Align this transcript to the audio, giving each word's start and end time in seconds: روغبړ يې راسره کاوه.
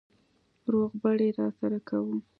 روغبړ 0.73 1.17
يې 1.25 1.29
راسره 1.39 1.79
کاوه. 1.87 2.15